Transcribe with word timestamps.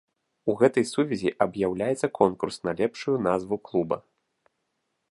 У 0.53 0.53
гэтай 0.61 0.85
сувязі 0.91 1.33
аб'яўляецца 1.47 2.09
конкурс 2.21 2.55
на 2.69 2.77
лепшую 2.81 3.17
назву 3.31 3.57
клуба. 3.71 3.97